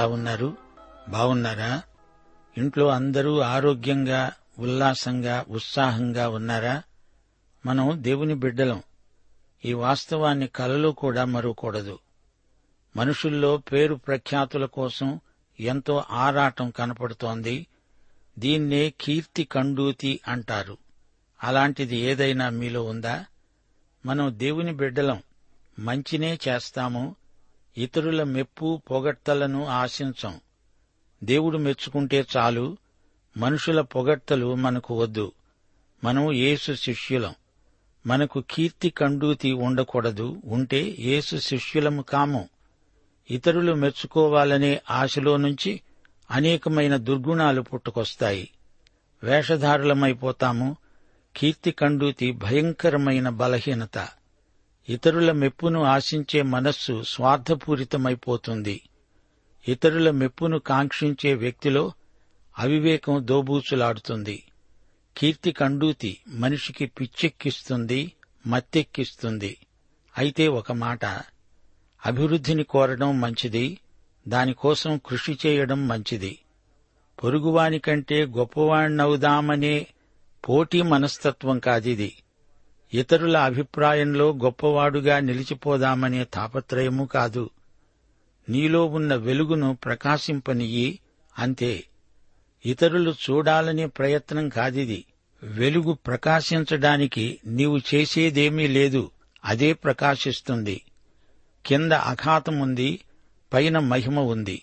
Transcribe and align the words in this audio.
ఎలా 0.00 0.08
ఉన్నారు? 0.08 0.56
బాగున్నారా? 1.08 1.82
ఇంట్లో 2.58 2.88
అందరూ 2.88 3.40
ఆరోగ్యంగా 3.40 4.32
ఉల్లాసంగా 4.58 5.44
ఉత్సాహంగా 5.48 6.28
ఉన్నారా? 6.28 6.82
మనం 7.66 7.90
దేవుని 7.94 8.34
బిడ్డలం. 8.34 8.82
ఈ 9.64 9.72
వాస్తవాన్ని 9.72 10.46
కలలో 10.46 10.92
కూడా 10.92 11.24
మరువకూడదు. 11.24 11.98
మనుషుల్లో 12.96 13.56
పేరు 13.56 13.94
ప్రఖ్యాతుల 13.94 14.64
కోసం 14.64 15.20
ఎంతో 15.60 16.04
ఆరాటం 16.10 16.70
కనపడుతోంది. 16.70 17.66
దీన్నే 18.38 18.94
కీర్తి 19.00 19.44
కండూతి 19.44 20.20
అంటారు. 20.28 20.78
అలాంటిది 21.44 21.96
ఏదైనా 21.96 22.48
మీలో 22.48 22.84
ఉందా? 22.84 23.24
మనం 24.06 24.38
దేవుని 24.38 24.72
బిడ్డలం. 24.72 25.22
మంచినే 25.78 26.38
చేస్తాము. 26.48 27.16
ఇతరుల 27.78 28.22
మెప్పు 28.22 28.82
పొగడ్తలను 28.90 29.66
ఆశించం. 29.66 30.40
దేవుడు 31.24 31.58
మెచ్చుకుంటే 31.58 32.26
చాలు 32.36 32.76
మనుషుల 33.36 33.80
పొగడ్తలు 33.80 34.54
మనకు 34.54 35.02
వద్దు. 35.02 35.32
మనం 36.04 36.32
యేసు 36.32 36.72
శిష్యులం. 36.72 37.34
మనకు 38.06 38.44
కీర్తి 38.50 38.90
కండూతి 38.90 39.52
ఉండకూడదు 39.52 40.42
ఉంటే 40.44 40.96
యేసు 40.98 41.36
శిష్యులము 41.36 42.02
కాము. 42.02 42.48
ఇతరులు 43.30 43.72
మెచ్చుకోవాలనే 43.74 44.80
ఆశలో 44.90 45.36
నుంచి 45.36 45.80
అనేకమైన 46.30 46.96
దుర్గుణాలు 46.96 47.62
పుట్టుకొస్తాయి. 47.62 48.50
వేషధారులమైపోతాము 49.22 50.76
కీర్తి 51.36 51.70
కండూతి 51.70 52.32
భయంకరమైన 52.32 53.28
బలహీనత. 53.28 54.08
ఇతరుల 54.90 55.32
మెప్పును 55.32 55.82
ఆశించే 55.82 56.42
మనస్సు 56.42 57.02
స్వార్థపూరితమైపోతుంది. 57.02 58.80
ఇతరుల 59.68 60.10
మెప్పును 60.10 60.58
కాంక్షించే 60.58 61.34
వ్యక్తిలో 61.34 61.92
అవివేకం 62.58 63.26
దోబూచులాడుతుంది. 63.26 64.42
కీర్తి 65.16 65.52
కండూతి 65.52 66.18
మనిషికి 66.28 66.86
పిచ్చెక్కిస్తుంది 66.86 68.12
మత్తెక్కిస్తుంది. 68.46 69.56
అయితే 70.18 70.48
ఒక 70.48 70.72
మాట 70.72 71.04
అభివృద్ధిని 72.06 72.62
కోరడం 72.62 73.20
మంచిది 73.20 73.78
దానికోసం 74.28 75.00
కృషి 75.06 75.38
చేయడం 75.46 75.88
మంచిది. 75.88 76.38
పొరుగువాని 77.24 77.78
కంటే 77.78 78.26
గొప్పవాణ్ణవుదామనే 78.26 79.86
పోటీ 80.48 80.82
మనస్తత్వం 80.82 81.58
కాదిది. 81.58 82.12
ఇతరుల 82.94 83.36
అభిప్రాయంలో 83.36 84.38
గొప్పవాడుగా 84.44 85.18
నిలిచిపోదామనే 85.20 86.24
తాపత్రయము 86.24 87.04
కాదు. 87.04 87.50
నీలో 88.48 88.86
ఉన్న 88.86 89.14
వెలుగును 89.14 89.78
ప్రకాశింపనియ్యి 89.84 90.98
అంతే. 91.38 91.84
ఇతరులు 92.66 93.10
చూడాలనే 93.10 93.86
ప్రయత్నం 93.86 94.48
కాదిది. 94.48 95.04
వెలుగు 95.42 95.92
ప్రకాశించడానికి 95.92 97.38
నీవు 97.46 97.78
చేసేదేమీ 97.94 98.66
లేదు. 98.66 99.10
అదే 99.44 99.72
ప్రకాశిస్తుంది. 99.72 100.82
కింద 101.66 101.92
అఘాతం 101.92 102.58
ఉంది 102.58 103.00
పైన 103.52 103.78
మహిమ 103.78 104.20
ఉంది. 104.20 104.62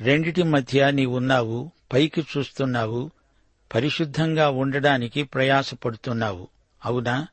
రెండిటి 0.00 0.42
మధ్య 0.42 0.90
నీవున్నావు 0.90 1.70
పైకి 1.92 2.20
చూస్తున్నావు 2.20 3.10
పరిశుద్ధంగా 3.74 4.50
ఉండడానికి 4.50 5.22
ప్రయాసపడుతున్నావు. 5.22 6.48
అవునా? 6.84 7.26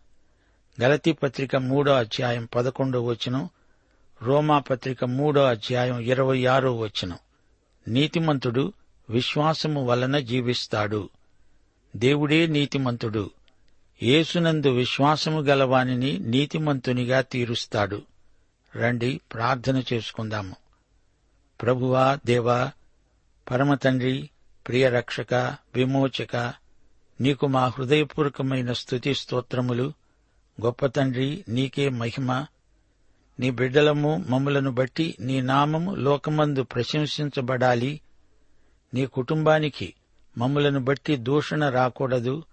గలతీ 0.84 1.12
పత్రిక 1.12 1.56
మూడో 1.56 1.94
అధ్యాయం 1.94 2.50
పదకొండో 2.56 3.04
వచనం 3.04 3.50
రోమా 4.22 4.60
పత్రిక 4.60 5.06
మూడో 5.06 5.44
అధ్యాయం 5.44 6.00
ఇరవై 6.00 6.46
ఆరో 6.46 6.78
వచనం. 6.78 7.18
నీతిమంతుడు 7.88 8.74
విశ్వాసము 9.10 9.86
వలన 9.86 10.20
జీవిస్తాడు. 10.20 11.10
దేవుడే 11.96 12.48
నీతిమంతుడు. 12.48 13.32
యేసునందు 14.04 14.70
విశ్వాసము 14.70 15.42
గలవానిని 15.42 16.20
నీతిమంతునిగా 16.20 17.22
తీరుస్తాడు. 17.22 18.02
రండి 18.76 19.22
ప్రార్థన 19.34 19.84
చేసుకుందాము. 19.94 20.56
ప్రభువా 21.62 22.20
దేవా 22.26 22.72
పరమతండ్రి 23.52 24.30
ప్రియరక్షక 24.68 25.34
విమోచక 25.76 26.54
నీకు 27.22 27.48
మా 27.48 27.68
హృదయపూర్వకమైన 27.68 28.74
స్తుతి 28.74 29.16
స్తోత్రములు 29.16 29.94
గొప్ప 30.66 30.86
తండ్రి 30.86 31.46
నీకే 31.50 31.90
మహిమ. 31.90 32.46
నీ 33.40 33.52
బిడ్డలము 33.52 34.26
మమ్ములను 34.30 34.72
బట్టి 34.72 35.16
నీ 35.20 35.42
నామము 35.42 35.96
లోకమందు 35.96 36.64
ప్రశంసించబడాలి. 36.64 38.02
నీ 38.94 39.06
కుటుంబానికి 39.06 39.94
మమ్ములను 40.38 40.80
బట్టి 40.80 41.16
దూషణ 41.16 41.70
రాకూడదు. 41.70 42.44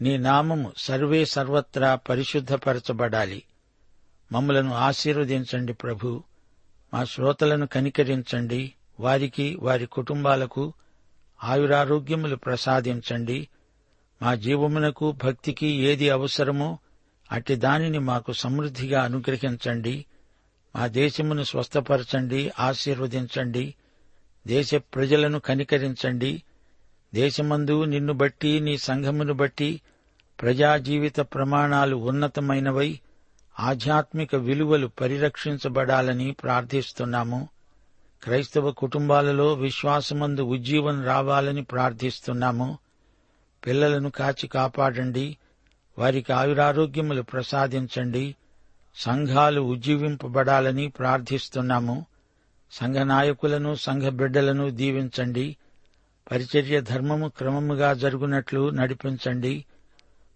నీ 0.00 0.16
నామము 0.16 0.72
సర్వే 0.76 1.24
సర్వత్రా 1.24 1.94
పరిశుద్ధపరచబడాలి. 1.94 3.42
మమ్మలను 4.32 4.74
ఆశీర్వదించండి 4.74 5.72
ప్రభు. 5.72 6.22
మా 6.94 7.04
శ్రోతలను 7.04 7.66
కనికరించండి. 7.66 8.72
వారికి 9.00 9.56
వారి 9.60 9.86
కుటుంబాలకు 9.86 10.72
ఆయురారోగ్యములు 11.44 12.36
ప్రసాదించండి. 12.36 13.48
మా 14.22 14.34
జీవమునకు 14.34 15.12
భక్తికి 15.24 15.66
ఏది 15.66 16.10
అవసరమో 16.10 16.78
అట్టి 17.32 17.56
దానిని 17.56 17.98
మాకు 17.98 18.32
సమృద్ధిగా 18.32 19.02
అనుగ్రహించండి. 19.02 20.04
మా 20.76 20.86
దేశమును 20.86 21.42
స్వస్థపరచండి 21.42 22.52
ఆశీర్వదించండి 22.60 23.74
దేశ 24.46 24.74
ప్రజలను 24.74 25.38
కనికరించండి. 25.40 26.42
దేశమందు 27.14 27.84
నిన్ను 27.84 28.12
బట్టి 28.12 28.60
నీ 28.60 28.78
సంఘమును 28.78 29.32
బట్టి 29.32 29.80
ప్రజా 30.40 30.76
జీవిత 30.76 31.20
ప్రమాణాలు 31.20 31.96
ఉన్నతమైనవై 31.96 33.00
ఆధ్యాత్మిక 33.60 34.34
విలువలు 34.34 34.86
పరిరక్షించబడాలని 34.86 36.32
ప్రార్థిస్తున్నాము. 36.32 37.48
క్రైస్తవ 38.22 38.70
కుటుంబాలలో 38.70 39.52
విశ్వాసమందు 39.52 40.42
ఉజ్జీవం 40.42 41.04
రావాలని 41.04 41.62
ప్రార్థిస్తున్నాము. 41.62 42.78
పిల్లలను 43.66 44.10
కాచి 44.10 44.46
కాపాడండి. 44.48 45.36
వారికి 45.98 46.32
ఆయురారోగ్యములు 46.32 47.22
ప్రసాదించండి. 47.22 48.36
సంఘాలు 48.94 49.60
ఉజ్జీవింపబడాలని 49.60 50.88
ప్రార్థిస్తున్నాము. 50.88 52.06
సంఘ 52.72 52.96
నాయకులను 52.96 53.74
సంఘ 53.74 54.02
బిడ్డలను 54.02 54.70
దీవించండి. 54.70 55.56
పరిచర్య 56.30 56.80
ధర్మము 56.80 57.28
క్రమముగా 57.28 57.92
జరుగునట్లు 57.92 58.70
నడిపించండి. 58.70 59.64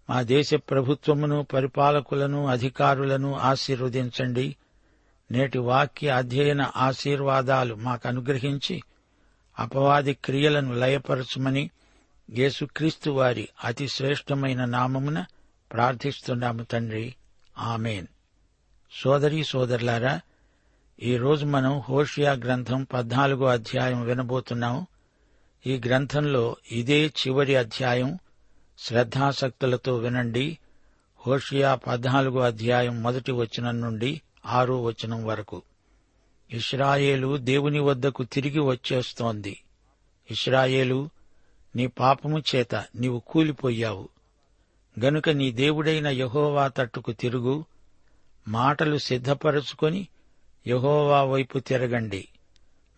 మా 0.09 0.21
దేశ 0.21 0.53
ప్రభుత్వమును 0.53 1.47
పరిపాలకులను 1.53 2.47
అధికారులను 2.47 3.35
ఆశీర్వదించండి. 3.35 4.55
నేటి 5.31 5.57
వాక్య 5.57 6.09
అధ్యయన 6.09 6.71
ఆశీర్వాదాలు 6.77 7.75
మాకు 7.75 8.07
అనుగ్రహించి 8.07 8.83
అపవాది 9.59 10.13
క్రియలను 10.13 10.73
లయపరచుమని 10.73 11.69
యేసుక్రీస్తు 12.31 13.09
వారి 13.09 13.49
అతి 13.63 13.87
శ్రేష్టమైన 13.87 14.65
నామమున 14.65 15.25
ప్రార్థిస్తున్నాము 15.73 16.63
తండ్రి. 16.63 17.15
ఆమెన్. 17.57 18.07
సోదరీ 18.91 19.43
సోదరులారా 19.43 20.21
ఈరోజు 21.03 21.45
మనం 21.45 21.79
హోషియా 21.79 22.31
గ్రంథం 22.31 22.83
పద్నాలుగో 22.83 23.45
అధ్యాయం 23.45 24.01
వినబోతున్నాం 24.01 24.85
ఈ 25.67 25.81
గ్రంథంలో 25.85 26.55
ఇదే 26.71 27.07
చివరి 27.07 27.55
అధ్యాయం. 27.55 28.19
శ్రద్ధాసక్తులతో 28.79 29.97
వినండి. 29.97 30.57
హోషియా 31.27 31.75
పద్నాలుగో 31.75 32.39
అధ్యాయం 32.39 33.03
మొదటి 33.03 33.31
వచనం 33.31 33.81
నుండి 33.81 34.21
ఆరో 34.45 34.83
వచనం 34.83 35.25
వరకు. 35.25 35.61
ఇస్రాయేలు 36.51 37.37
దేవుని 37.37 37.79
వద్దకు 37.79 38.23
తిరిగి 38.23 38.59
వచ్చేస్తోంది. 38.59 39.63
ఇస్రాయేలు 40.31 41.09
నీ 41.75 41.87
పాపము 41.87 42.43
చేత 42.55 42.75
నీవు 42.75 43.19
కూలిపోయావు. 43.19 44.09
గనుక 44.99 45.29
నీ 45.29 45.51
దేవుడైన 45.51 46.07
యహోవా 46.07 46.67
తట్టుకు 46.67 47.11
తిరుగు 47.11 47.65
మాటలు 48.47 48.97
సిద్ధపరచుకొని 48.97 50.07
యహోవా 50.67 51.23
వైపు 51.23 51.59
తిరగండి. 51.59 52.27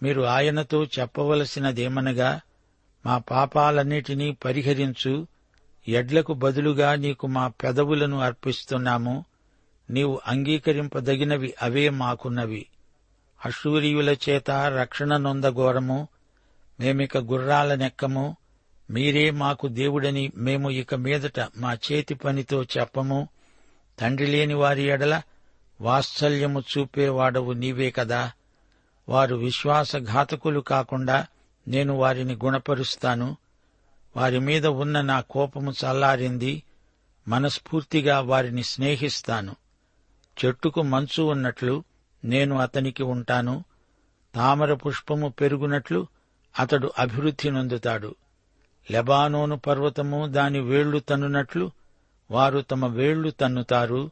మీరు 0.03 0.21
ఆయనతో 0.21 0.85
చెప్పవలసినదేమనగా 0.85 2.41
మా 3.05 3.17
పాపాలన్నిటినీ 3.17 4.31
పరిహరించు 4.31 5.27
ఎడ్లకు 5.87 6.33
బదులుగా 6.33 6.95
నీకు 6.95 7.27
మా 7.27 7.47
పెదవులను 7.47 8.19
అర్పిస్తున్నాము. 8.19 9.25
నీవు 9.89 10.21
అంగీకరింపదగినవి 10.27 11.53
అవే 11.61 11.89
మాకున్నవి. 11.89 12.65
అశూరియుల 13.45 14.09
చేత 14.09 14.51
రక్షణ 14.51 15.17
నొందగోరము 15.17 16.07
మేమిక 16.79 17.17
గుర్రాల 17.17 17.75
నెక్కము 17.75 18.37
మీరే 18.89 19.31
మాకు 19.31 19.67
దేవుడని 19.67 20.31
మేము 20.35 20.69
ఇక 20.69 20.95
మీదట 20.95 21.39
మా 21.57 21.73
చేతి 21.73 22.13
పనితో 22.13 22.63
చెప్పము. 22.63 23.27
తండ్రి 23.99 24.27
లేని 24.27 24.53
వారి 24.53 24.83
ఎడల 24.83 25.21
వాత్సల్యము 25.81 26.59
చూపేవాడవు 26.59 27.53
నీవే 27.53 27.91
కదా. 27.91 28.31
వారు 29.09 29.35
విశ్వాసఘాతకులు 29.35 30.59
కాకుండా 30.59 31.27
నేను 31.67 31.93
వారిని 31.93 32.35
గుణపరుస్తాను. 32.35 33.37
వారి 34.15 34.39
మీద 34.39 34.67
ఉన్న 34.67 35.01
నా 35.01 35.21
కోపము 35.21 35.71
చల్లారింది. 35.71 36.63
మనస్ఫూర్తిగా 37.27 38.19
వారిని 38.19 38.63
స్నేహిస్తాను. 38.63 39.55
చెట్టుకు 40.45 40.81
మంచు 40.81 41.23
ఉన్నట్లు 41.23 41.83
నేను 42.25 42.59
అతనికి 42.59 43.03
ఉంటాను. 43.03 43.63
తామర 44.35 44.73
పుష్పము 44.73 45.29
పెరుగునట్లు 45.29 46.07
అతడు 46.59 46.91
అభివృద్ధి 46.99 47.51
నొందుతాడు. 47.51 48.15
లెబానోను 48.91 49.57
పర్వతము 49.57 50.27
దాని 50.27 50.59
వేళ్ళు 50.59 50.99
తన్నునట్లు 50.99 51.71
వారు 52.31 52.59
తమ 52.59 52.85
వేళ్ళు 52.85 53.29
తన్నుతారు 53.29 54.11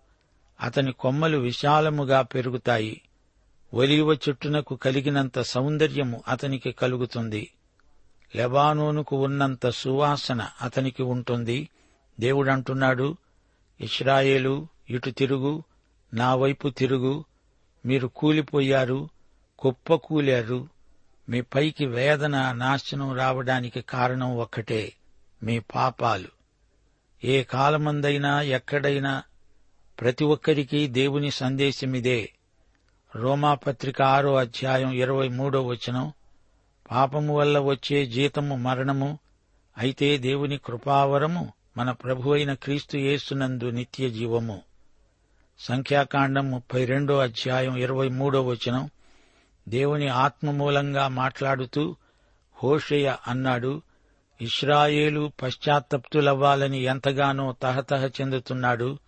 అతని 0.61 0.91
కొమ్మలు 0.91 1.37
విశాలముగా 1.37 2.21
పెరుగుతాయి. 2.21 3.01
ఒలీవ 3.73 4.13
చెట్టునకు 4.13 4.75
కలిగినంత 4.75 5.39
సౌందర్యము 5.39 6.23
అతనికి 6.27 6.71
కలుగుతుంది. 6.71 7.51
లెబానోనుకు 8.35 9.23
ఉన్నంత 9.23 9.69
సువాసన 9.69 10.47
అతనికి 10.61 11.03
ఉంటుంది. 11.03 11.69
దేవుడంటున్నాడు 12.19 13.17
ఇస్రాయేలు 13.81 14.67
ఇటు 14.89 15.09
తిరుగు 15.09 15.63
నా 16.13 16.35
వైపు 16.35 16.69
తిరుగు 16.69 17.23
మీరు 17.85 18.07
కూలిపోయారు 18.07 19.09
కుప్పకూలారు. 19.59 20.67
మీ 21.29 21.41
పైకి 21.41 21.85
వేదన 21.85 22.51
నాశనం 22.51 23.15
రావడానికి 23.15 23.81
కారణం 23.81 24.37
ఒక్కటే 24.37 24.93
మీ 25.43 25.59
పాపాలు. 25.59 26.29
ఏ 27.23 27.43
కాలమందైనా 27.43 28.41
ఎక్కడైనా 28.41 29.23
ప్రతి 30.01 30.25
ఒక్కరికి 30.25 30.87
దేవుని 30.87 31.31
సందేశమిదే 31.31 32.29
రోమాపత్రిక 33.15 34.01
ఆరో 34.01 34.35
అధ్యాయం 34.35 34.91
ఇరవై 34.91 35.27
మూడో 35.27 35.61
వచనం 35.61 36.13
పాపము 36.91 37.35
వల్ల 37.37 37.59
వచ్చే 37.59 38.05
జీతము 38.05 38.55
మరణము 38.55 39.19
అయితే 39.77 40.17
దేవుని 40.17 40.57
కృపావరము 40.57 41.53
మన 41.77 41.91
ప్రభువైన 41.91 42.53
క్రీస్తు 42.53 42.97
యేసునందు 42.97 43.65
నిత్య 43.69 44.09
జీవము 44.09 44.61
సంఖ్యాకాండం 45.59 46.51
ముప్పై 46.51 46.85
రెండో 46.85 47.17
అధ్యాయం 47.19 47.77
ఇరవై 47.77 48.09
మూడో 48.09 48.43
వచనం 48.43 48.89
దేవుని 49.67 50.07
ఆత్మ 50.07 50.51
మూలంగా 50.51 51.07
మాట్లాడుతూ 51.07 51.95
హోషయ 52.63 53.15
అన్నాడు 53.27 53.81
ఇస్రాయేలు 54.41 55.31
పశ్చాత్తప్తులవ్వాలని 55.41 56.79
ఎంతగానో 56.83 57.55
తహతహ 57.63 58.05
చెందుతున్నాడు. 58.05 58.99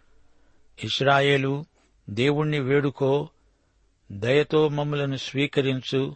ఇస్రాయేలు 0.83 1.65
దేవుణ్ణి 2.09 2.59
వేడుకో 2.59 3.29
దయతో 4.11 4.69
మమ్ములను 4.69 5.15
స్వీకరించు 5.15 6.15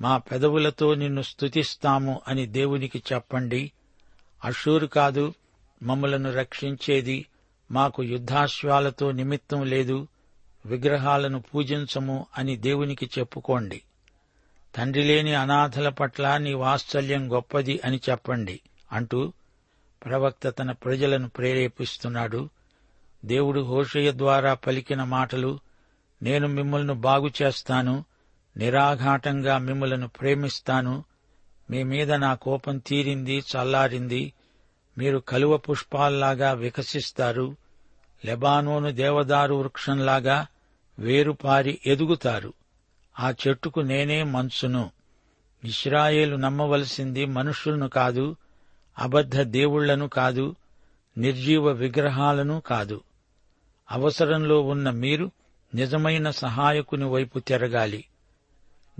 మా 0.00 0.16
పెదవులతో 0.18 0.94
నిన్ను 0.94 1.22
స్తుతిస్తాము 1.22 2.20
అని 2.28 2.46
దేవునికి 2.46 3.02
చెప్పండి. 3.12 3.72
అషూరు 4.44 4.86
కాదు 4.86 5.34
మమ్మలను 5.82 6.32
రక్షించేది 6.32 7.26
మాకు 7.70 8.02
యుద్ధాశ్వాలతో 8.02 9.10
నిమిత్తం 9.10 9.66
లేదు 9.66 10.08
విగ్రహాలను 10.66 11.40
పూజించము 11.40 12.26
అని 12.38 12.56
దేవునికి 12.56 13.10
చెప్పుకోండి. 13.18 13.82
తండ్రి 14.76 15.02
లేని 15.02 15.34
అనాథల 15.34 15.88
పట్ల 15.88 16.36
నీ 16.36 16.52
వాత్సల్యం 16.52 17.32
గొప్పది 17.32 17.80
అని 17.84 18.00
చెప్పండి 18.10 18.60
అంటూ 18.92 19.32
ప్రవక్త 20.04 20.48
తన 20.48 20.72
ప్రజలను 20.72 21.28
ప్రేరేపిస్తున్నాడు. 21.28 22.48
దేవుడు 23.24 23.60
హోషయ్య 23.60 24.12
ద్వారా 24.12 24.54
పలికిన 24.54 25.04
మాటలు 25.04 25.60
నేను 26.22 26.48
మిమ్మల్ని 26.48 26.94
బాగు 26.94 27.30
చేస్తాను 27.42 28.04
నిరాఘాటంగా 28.56 29.58
మిమ్మలను 29.58 30.08
ప్రేమిస్తాను 30.08 31.04
మీ 31.70 31.82
మీద 31.82 32.12
నా 32.12 32.34
కోపం 32.34 32.78
తీరింది 32.78 33.38
చల్లారింది 33.38 34.32
మీరు 34.98 35.18
కలువ 35.18 35.56
పుష్పాల్లాగా 35.56 36.52
వికసిస్తారు 36.52 37.56
లెబానోను 38.24 38.90
దేవదారు 38.90 39.54
వృక్షంలాగా 39.54 40.46
వేరుపారి 40.98 41.78
ఎదుగుతారు. 41.86 42.52
ఆ 43.20 43.34
చెట్టుకు 43.48 43.80
నేనే 43.80 44.22
మంచును 44.22 44.90
ఇస్రాయేలు 45.64 46.36
నమ్మవలసింది 46.36 47.24
మనుషులను 47.24 47.88
కాదు 47.88 48.36
అబద్ధ 48.98 49.40
దేవుళ్ళను 49.40 50.08
కాదు 50.08 50.56
నిర్జీవ 51.18 51.68
విగ్రహాలను 51.68 52.60
కాదు. 52.60 53.00
అవసరంలో 53.90 54.60
ఉన్న 54.60 54.90
మీరు 54.90 55.30
నిజమైన 55.74 56.30
సహాయకుని 56.30 57.04
వైపు 57.04 57.38
తిరగాలి. 57.38 58.04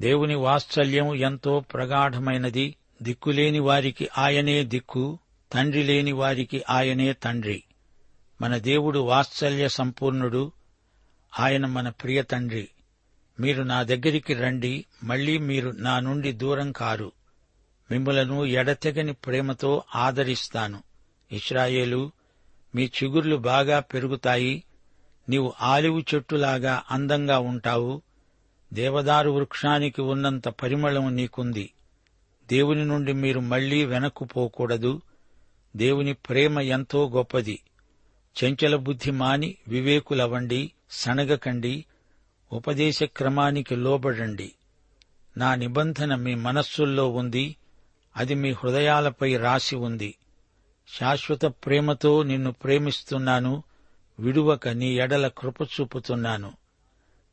దేవుని 0.00 0.34
వాత్సల్యం 0.34 1.14
ఎంతో 1.14 1.60
ప్రగాఢమైనది. 1.60 2.74
దిక్కులేని 3.02 3.58
వారికి 3.58 4.08
ఆయనే 4.18 4.64
దిక్కు 4.64 5.18
తండ్రి 5.52 5.82
లేని 5.82 6.12
వారికి 6.12 6.64
ఆయనే 6.70 7.12
తండ్రి. 7.12 7.62
మన 8.40 8.59
దేవుడు 8.59 8.99
వాత్సల్య 8.99 9.68
సంపూర్ణుడు. 9.68 10.52
ఆయన 11.40 11.66
మన 11.66 11.88
ప్రియ 11.88 12.23
తండ్రి. 12.23 12.68
మీరు 13.40 13.62
నా 13.62 13.82
దగ్గరికి 13.82 14.35
రండి 14.35 14.85
మళ్ళీ 15.04 15.38
మీరు 15.38 15.70
నా 15.70 16.00
నుండి 16.00 16.32
దూరం 16.32 16.73
కారు. 16.73 17.12
మిమ్మలను 17.90 18.44
ఎడతెగని 18.44 19.12
ప్రేమతో 19.12 19.82
ఆదరిస్తాను. 19.94 20.82
ఇస్రాయేలు 21.32 22.12
మీ 22.75 22.85
చిగుర్లు 22.85 23.37
బాగా 23.37 23.80
పెరుగుతాయి. 23.80 24.64
నీవు 25.28 25.52
ఆలివు 25.61 26.00
చెట్టులాగా 26.00 26.82
అందంగా 26.90 27.38
ఉంటావు. 27.38 28.02
దేవదారు 28.73 29.30
వృక్షానికి 29.30 30.02
ఉన్నంత 30.02 30.49
పరిమళం 30.49 31.16
నీకుంది. 31.16 31.73
దేవుని 32.49 32.85
నుండి 32.85 33.12
మీరు 33.12 33.40
మళ్ళీ 33.40 33.85
వెనక్కు 33.85 34.25
పోకూడదు. 34.25 35.02
దేవుని 35.76 36.12
ప్రేమ 36.12 36.61
ఎంతో 36.61 37.09
గొప్పది. 37.09 37.61
చెంచల 38.44 38.76
బుద్ధి 38.76 39.10
మాని 39.10 39.56
వివేకులవండి 39.68 40.72
సనగకండి 40.90 41.84
ఉపదేశ 42.52 43.02
క్రమానికి 43.02 43.76
లోబడండి. 43.76 44.52
నా 45.37 45.54
నిబంధన 45.54 46.14
మీ 46.14 46.34
మనస్సుల్లో 46.34 47.08
ఉంది 47.08 47.56
అది 48.16 48.34
మీ 48.34 48.52
హృదయాలపై 48.52 49.37
రాసి 49.37 49.76
ఉంది. 49.76 50.14
శాశ్వత 50.88 51.44
ప్రేమతో 51.44 52.22
నిన్ను 52.22 52.52
ప్రేమిస్తున్నాను 52.52 53.62
విడువక 54.20 54.68
నీ 54.68 54.94
ఎడల 54.94 55.28
కృప 55.28 55.62
చూపుతున్నాను 55.62 56.52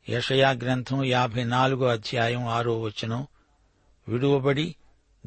యషయా 0.08 0.50
గ్రంథం 0.50 1.04
యాభై 1.04 1.44
నాలుగో 1.44 1.86
అధ్యాయం 1.86 2.46
ఆరో 2.46 2.80
వచనం. 2.80 3.26
విడువబడి 4.08 4.74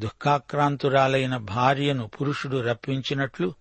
దుఃఖాక్రాంతురాలైన 0.00 1.36
భార్యను 1.36 2.06
పురుషుడు 2.06 2.56
రప్పించినట్లు 2.56 3.54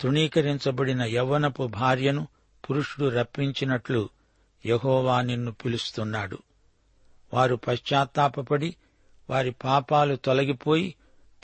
తృణీకరించబడిన 0.00 1.02
యవ్వనపు 1.02 1.66
భార్యను 1.66 2.28
పురుషుడు 2.70 3.08
రప్పించినట్లు 3.08 4.08
యహోవా 4.66 5.22
నిన్ను 5.22 5.52
పిలుస్తున్నాడు. 5.52 6.38
వారు 7.34 7.56
పశ్చాత్తాపపడి 7.56 8.76
వారి 9.30 9.50
పాపాలు 9.50 10.16
తొలగిపోయి 10.16 10.94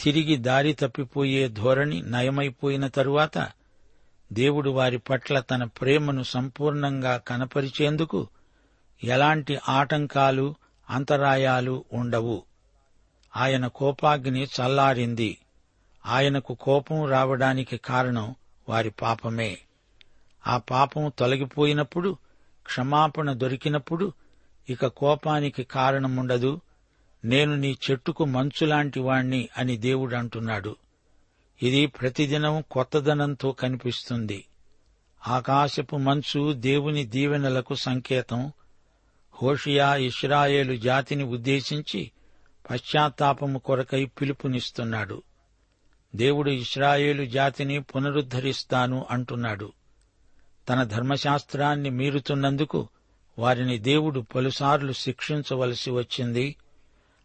తిరిగి 0.00 0.36
దారి 0.36 0.72
తప్పిపోయే 0.72 1.48
ధోరణి 1.48 2.02
నయమైపోయిన 2.02 2.86
తరువాత 2.86 3.48
దేవుడు 4.32 4.70
వారి 4.70 4.98
పట్ల 4.98 5.40
తన 5.40 5.64
ప్రేమను 5.64 6.22
సంపూర్ణంగా 6.22 7.16
కనపరిచేందుకు 7.16 8.28
ఎలాంటి 9.04 9.58
ఆటంకాలు 9.68 10.54
అంతరాయాలు 10.90 11.84
ఉండవు. 11.92 12.42
ఆయన 13.36 13.66
కోపాగ్ని 13.66 14.44
చల్లారింది. 14.44 15.38
ఆయనకు 16.06 16.54
కోపం 16.54 17.08
రావడానికి 17.08 17.76
కారణం 17.76 18.34
వారి 18.68 18.90
పాపమే. 18.90 19.58
ఆ 20.46 20.58
పాపం 20.58 21.12
తొలగిపోయినప్పుడు 21.18 22.16
క్షమాపణ 22.66 23.32
దొరికినప్పుడు 23.32 24.12
ఇక 24.70 24.86
కోపానికి 24.86 25.64
కారణముండదు. 25.64 26.60
నేను 27.24 27.56
నీ 27.56 27.76
చెట్టుకు 27.90 28.24
మంచులాంటి 28.24 29.00
వాణ్ణి 29.00 29.48
అని 29.58 29.76
దేవుడు 29.76 30.14
అంటున్నాడు. 30.14 30.76
ఇది 31.62 31.86
ప్రతిదినం 31.86 32.64
కొత్తదనంతో 32.70 33.52
కనిపిస్తుంది. 33.52 34.44
ఆకాశపు 35.28 35.96
మంచు 35.96 36.52
దేవుని 36.52 37.04
దీవెనలకు 37.04 37.74
సంకేతం. 37.74 38.52
హోషియా 39.42 39.94
ఇస్రాయేలు 39.94 40.76
జాతిని 40.76 41.24
ఉద్దేశించి 41.24 42.10
పశ్చాత్తాపము 42.70 43.58
కొరకై 43.58 44.04
పిలుపునిస్తున్నాడు. 44.04 45.22
దేవుడు 46.16 46.50
ఇస్రాయేలు 46.50 47.24
జాతిని 47.24 47.80
పునరుద్ధరిస్తాను 47.80 49.06
అంటున్నాడు. 49.10 49.72
తన 50.68 50.84
ధర్మశాస్త్రాన్ని 50.84 51.90
మీరుతున్నందుకు 51.90 52.88
వారిని 53.38 53.78
దేవుడు 53.78 54.20
పలుసార్లు 54.20 54.92
శిక్షించవలసి 54.92 55.90
వచ్చింది. 55.90 56.56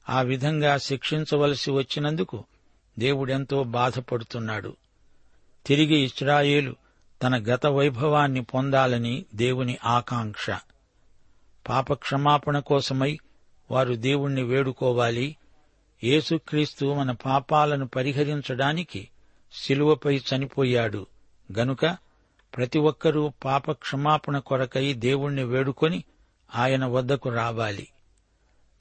ఆ 0.10 0.22
విధంగా 0.22 0.78
శిక్షించవలసి 0.78 1.72
వచ్చినందుకు 1.72 2.44
దేవుడెంతో 3.00 3.64
బాధపడుతున్నాడు. 3.64 4.78
తిరిగి 5.66 6.00
ఇస్రాయేలు 6.00 6.76
తన 7.24 7.36
గత 7.36 7.68
వైభవాన్ని 7.68 8.44
పొందాలని 8.44 9.26
దేవుని 9.36 9.78
ఆకాంక్ష. 9.86 10.50
పాపక్షమాపణ 11.70 12.60
కోసమై 12.60 13.20
వారు 13.72 13.94
దేవుణ్ణి 13.94 14.44
వేడుకోవాలి. 14.44 15.36
యేసుక్రీస్తు 16.04 16.86
మన 16.94 17.12
పాపాలను 17.12 17.88
పరిహరించడానికి 17.88 19.10
శిలువపై 19.54 20.18
చనిపోయాడు. 20.18 21.08
గనుక 21.58 21.86
ప్రతి 22.56 22.80
ఒక్కరూ 22.80 23.32
పాపక్షమాపణ 23.46 24.38
కొరకై 24.38 24.94
దేవుణ్ణి 24.94 25.44
వేడుకొని 25.44 26.04
ఆయన 26.56 26.86
వద్దకు 26.86 27.30
రావాలి. 27.30 27.88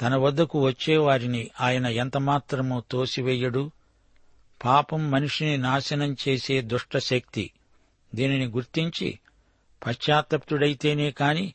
తన 0.02 0.16
వద్దకు 0.16 0.66
వచ్చేవారిని 0.66 1.50
ఆయన 1.60 1.86
ఎంతమాత్రమూ 1.86 2.82
తోసివేయడు. 2.90 3.70
పాపం 4.64 5.10
మనిషిని 5.10 5.58
నాశనం 5.58 6.16
చేసే 6.28 6.60
దుష్టశక్తి. 6.60 7.50
దీనిని 8.14 8.46
గుర్తించి 8.46 9.18
పశ్చాత్తప్తుడైతేనే 9.86 11.10
కాని 11.10 11.54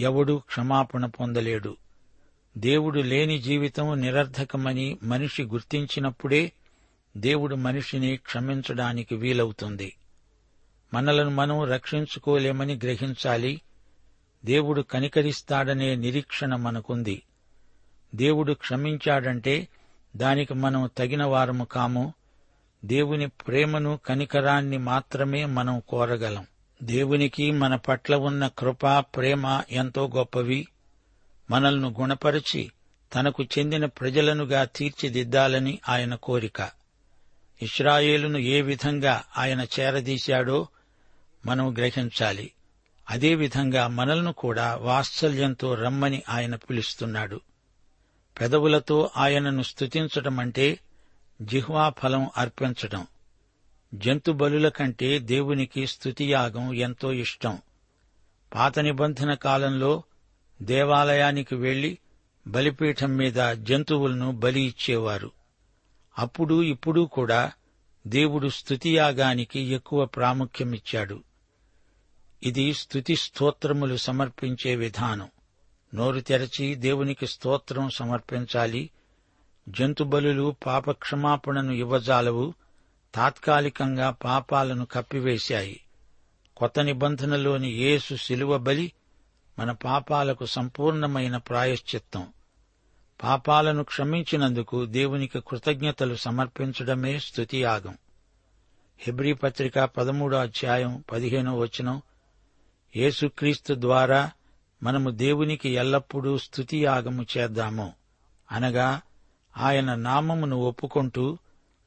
ఎవడూ 0.00 0.38
క్షమాపణ 0.38 1.06
పొందలేడు. 1.06 1.76
దేవుడు 2.56 3.00
లేని 3.00 3.38
జీవితం 3.38 4.00
నిరర్ధకమని 4.00 4.98
మనిషి 5.02 5.42
గుర్తించినప్పుడే 5.42 6.52
దేవుడు 7.16 7.54
మనిషిని 7.54 8.16
క్షమించడానికి 8.16 9.14
వీలవుతుంది. 9.14 9.96
మనలను 10.94 11.30
మనం 11.30 11.64
రక్షించుకోలేమని 11.64 12.74
గ్రహించాలి. 12.74 13.60
దేవుడు 14.44 14.82
కనికరిస్తాడనే 14.82 15.94
నిరీక్షణ 15.94 16.56
మనకుంది. 16.56 17.22
దేవుడు 18.14 18.52
క్షమించాడంటే 18.52 19.68
దానికి 20.16 20.54
మనం 20.54 20.90
తగిన 20.98 21.24
వారము 21.24 21.64
కాము. 21.64 22.14
దేవుని 22.84 23.26
ప్రేమను 23.26 24.00
కనికరాన్ని 24.06 24.78
మాత్రమే 24.78 25.44
మనం 25.44 25.82
కోరగలం. 25.88 26.46
దేవునికి 26.82 27.50
మన 27.50 27.76
పట్ల 27.76 28.14
ఉన్న 28.14 28.48
కృప 28.58 28.86
ప్రేమ 28.86 29.62
ఎంతో 29.70 30.10
గొప్పవి. 30.16 30.66
మనల్ను 31.50 31.94
గుణపరిచి 32.00 32.72
తనకు 33.14 33.44
చెందిన 33.44 33.86
ప్రజలనుగా 33.86 34.64
తీర్చిదిద్దాలని 34.64 35.78
ఆయన 35.88 36.14
కోరిక. 36.14 36.70
ఇస్రాయేలును 37.62 38.38
ఏ 38.38 38.60
విధంగా 38.60 39.24
ఆయన 39.38 39.66
చేరదీశాడో 39.80 40.68
మనం 41.46 41.74
గ్రహించాలి. 41.74 42.52
అదేవిధంగా 43.10 43.86
మనల్ను 43.86 44.32
కూడా 44.32 44.74
వాత్సల్యంతో 44.74 45.74
రమ్మని 45.74 46.22
ఆయన 46.28 46.54
పిలుస్తున్నాడు. 46.54 47.40
పెదవులతో 48.40 49.10
ఆయనను 49.16 49.62
స్తుతించటమంటే 49.62 50.78
జిహ్వాఫలం 51.42 51.48
జిహ్వా 51.48 51.90
ఫలం 51.90 52.30
అర్పించటం. 52.36 53.06
జంతు 53.94 54.32
బలుల 54.32 54.68
కంటే 54.68 55.18
దేవునికి 55.18 55.86
స్తుతియాగం 55.86 56.74
ఎంతో 56.74 57.12
ఇష్టం. 57.12 57.58
పాత 58.54 58.78
నిబంధన 58.78 59.34
కాలంలో 59.34 60.02
దేవాలయానికి 60.62 61.54
వెళ్ళి 61.54 61.98
బలిపీఠం 62.46 63.16
మీద 63.16 63.52
జంతువులను 63.54 64.32
బలి 64.32 64.60
ఇచ్చేవారు. 64.60 65.30
అప్పుడు 66.18 66.62
ఇప్పుడు 66.62 67.00
కూడా 67.00 67.52
దేవుడు 68.06 68.48
స్తుతియాగానికి 68.48 69.60
ఎక్కువ 69.60 70.04
ప్రాముఖ్యమిచ్చాడు. 70.04 71.22
ఇది 72.42 72.74
స్తుతి 72.74 73.16
స్తోత్రములు 73.16 73.96
సమర్పించే 73.96 74.76
విధానం. 74.76 75.28
నోరు 75.94 76.20
తెరచి 76.20 76.74
దేవునికి 76.74 77.26
స్తోత్రం 77.26 77.90
సమర్పించాలి. 77.90 78.90
జంతుబలులు 79.68 80.56
పాపక్షమాపణను 80.66 81.72
ఇవ్వజాలవు. 81.72 82.54
తాత్కాలికంగా 83.14 84.10
పాపాలను 84.10 84.86
కప్పివేశాయి. 84.86 85.80
కొత్త 86.56 86.80
నిబంధనలోని 86.80 87.68
యేసు 87.68 88.14
శిలువ 88.14 88.58
బలి 88.58 88.92
మన 89.58 89.72
పాపాలకు 89.72 90.46
సంపూర్ణమైన 90.46 91.36
ప్రాయశ్చిత్తం. 91.36 92.26
పాపాలను 93.22 93.84
క్షమించినందుకు 93.84 94.84
దేవునికి 94.84 95.40
కృతజ్ఞతలు 95.40 96.14
సమర్పించడమే 96.14 97.18
స్థుతియాగం 97.18 97.98
హెబ్రీ 98.98 99.32
పత్రిక 99.32 99.78
పదమూడో 99.78 100.36
అధ్యాయం 100.36 101.04
పదిహేనో 101.12 101.58
వచనం 101.58 102.02
యేసుక్రీస్తు 102.96 103.74
ద్వారా 103.78 104.30
మనము 104.82 105.10
దేవునికి 105.10 105.68
ఎల్లప్పుడూ 105.68 106.38
స్థుతియాగము 106.38 107.26
చేద్దాము. 107.38 107.92
అనగా 108.52 109.00
ఆయన 109.56 109.94
నామమును 109.94 110.56
ఒప్పుకుంటూ 110.56 111.38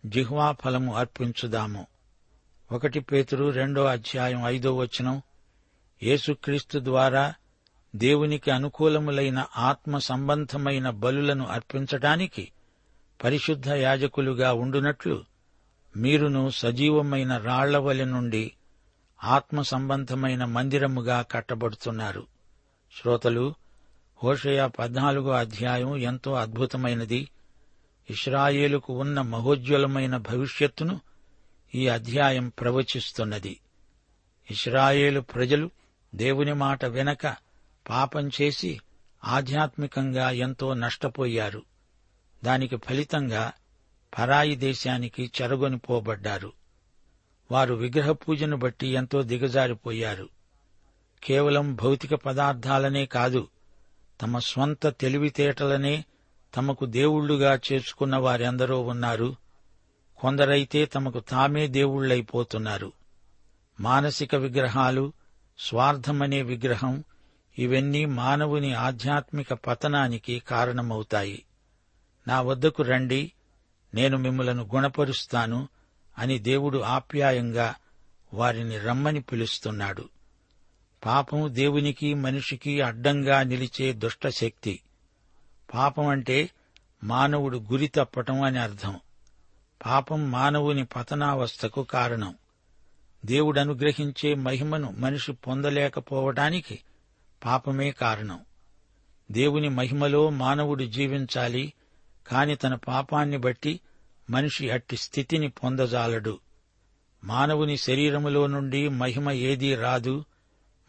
జిహ్వా 0.06 0.52
ఫలము 0.52 0.96
అర్పించుదాము. 0.96 1.88
ఒకటి 2.72 3.00
పేతురు 3.00 3.50
రెండో 3.50 3.84
అధ్యాయం 3.84 4.42
ఐదో 4.46 4.76
వచనం 4.76 5.22
యేసుక్రీస్తు 6.04 6.80
ద్వారా 6.80 7.34
దేవునికి 7.96 8.52
అనుకూలములైన 8.52 9.46
ఆత్మ 9.58 9.98
సంబంధమైన 9.98 10.90
బలులను 10.90 11.46
అర్పించటానికి 11.46 12.52
పరిశుద్ధ 13.24 13.70
యాజకులుగా 13.70 14.54
ఉండునట్లు 14.54 15.26
మీరును 15.98 16.50
సజీవమైన 16.50 17.38
రాళ్ళవలి 17.38 18.06
నుండి 18.06 18.52
ఆత్మ 19.24 19.62
సంబంధమైన 19.62 20.46
మందిరముగా 20.46 21.22
కట్టబడుతున్నారు. 21.22 22.28
శ్రోతలు 23.00 23.54
హోషయ 24.24 24.68
పద్నాలుగో 24.80 25.32
అధ్యాయం 25.32 25.96
ఎంతో 25.96 26.34
అద్భుతమైనది. 26.34 27.30
ఇస్రాయేలుకు 28.10 28.94
ఉన్న 28.94 29.22
మహోజ్వలమైన 29.22 30.18
భవిష్యత్తును 30.18 31.02
ఈ 31.76 31.88
అధ్యాయం 31.88 32.50
ప్రవచిస్తున్నది. 32.50 33.60
ఇస్రాయేలు 34.52 35.22
ప్రజలు 35.22 35.70
దేవుని 36.16 36.54
మాట 36.54 36.86
వెనక 36.86 37.45
పాపం 37.90 38.30
చేసి 38.42 38.80
ఆధ్యాత్మికంగా 39.26 40.30
ఎంతో 40.30 40.74
నష్టపోయారు. 40.74 41.64
దానికి 42.44 42.78
ఫలితంగా 42.78 43.52
పరాయి 44.18 44.56
దేశానికి 44.56 45.32
చెరగొనిపోబడ్డారు 45.42 46.54
వారు 47.52 47.74
విగ్రహ 47.74 48.12
పూజను 48.12 48.58
బట్టి 48.58 48.88
ఎంతో 48.88 49.22
దిగజారిపోయారు. 49.22 50.30
కేవలం 51.24 51.76
భౌతిక 51.76 52.14
పదార్థాలనే 52.16 53.06
కాదు 53.06 53.48
తమ 54.22 54.40
స్వంత 54.40 54.88
తెలివితేటలనే 54.88 56.06
తమకు 56.56 56.86
దేవుళ్ళుగా 56.86 57.60
చేసుకున్న 57.72 58.16
వారెందరో 58.18 58.82
ఉన్నారు. 58.82 59.36
కొందరైతే 60.18 60.86
తమకు 60.86 61.20
తామే 61.20 61.68
దేవుళ్ళైపోతున్నారు 61.68 62.92
మానసిక 63.80 64.36
విగ్రహాలు 64.36 65.14
స్వార్థమనే 65.60 66.42
విగ్రహం 66.42 67.04
ఇవన్నీ 67.60 68.06
మానవుని 68.06 68.74
ఆధ్యాత్మిక 68.74 69.54
పతనానికి 69.54 70.40
కారణమవుతాయి. 70.40 71.46
నా 72.28 72.42
వద్దకు 72.42 72.84
రండి 72.84 73.32
నేను 73.94 74.18
మిమ్మలను 74.18 74.70
గుణపరుస్తాను 74.76 75.68
అని 76.18 76.40
దేవుడు 76.40 76.78
ఆప్యాయంగా 76.78 77.76
వారిని 78.34 78.80
రమ్మని 78.80 79.22
పిలుస్తున్నాడు. 79.22 80.10
పాపం 81.06 81.56
దేవునికి 81.56 82.14
మనిషికి 82.14 82.82
అడ్డంగా 82.82 83.44
నిలిచే 83.44 83.94
దుష్టశక్తి. 83.94 84.80
పాపం 85.74 86.08
అంటే 86.08 86.50
మానవుడు 87.04 87.58
గురి 87.58 87.88
తప్పటం 87.88 88.44
అని 88.44 88.60
అర్థం. 88.60 89.00
పాపం 89.86 90.32
మానవుని 90.32 90.86
పతనావస్థకు 90.86 91.84
కారణం. 91.84 92.36
దేవుడు 93.26 93.60
అనుగ్రహించే 93.60 94.34
మహిమను 94.34 94.94
మనిషి 94.98 95.32
పొందలేకపోవటానికి 95.32 96.80
పాపమే 97.46 97.92
కారణం. 97.92 98.40
దేవుని 99.32 99.70
మహిమలో 99.70 100.30
మానవుడు 100.30 100.84
జీవించాలి 100.84 101.74
కాని 102.28 102.56
తన 102.56 102.76
పాపాన్ని 102.76 103.38
బట్టి 103.38 103.80
మనిషి 104.30 104.70
అట్టి 104.70 104.98
స్థితిని 104.98 105.48
పొందజాలడు. 105.48 106.40
మానవుని 107.24 107.78
శరీరములో 107.78 108.48
నుండి 108.48 108.90
మహిమ 108.90 109.32
ఏదీ 109.32 109.76
రాదు 109.76 110.26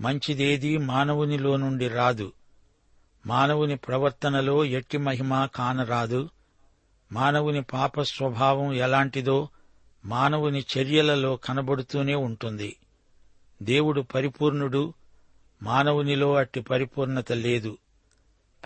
మంచిదేదీ 0.00 0.76
మానవునిలో 0.76 1.57
నుండి 1.57 1.88
రాదు. 1.88 2.33
మానవుని 3.26 3.76
ప్రవర్తనలో 3.76 4.65
ఎట్టి 4.65 4.99
మహిమ 4.99 5.49
కానరాదు. 5.55 6.31
మానవుని 7.12 7.62
పాప 7.62 8.00
స్వభావం 8.00 8.73
ఎలాంటిదో 8.73 9.49
మానవుని 10.05 10.65
చర్యలలో 10.79 11.37
కనబడుతూనే 11.37 12.15
ఉంటుంది. 12.15 12.76
దేవుడు 13.62 14.00
పరిపూర్ణుడు 14.00 14.95
మానవునిలో 15.63 16.35
అట్టి 16.35 16.61
పరిపూర్ణత 16.61 17.33
లేదు. 17.33 17.79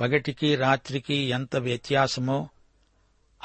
పగటికి 0.00 0.56
రాత్రికి 0.56 1.14
ఎంత 1.14 1.56
వ్యత్యాసమో 1.56 2.48